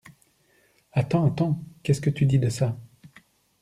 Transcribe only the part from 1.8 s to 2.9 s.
qu’est-ce que tu dis de ça?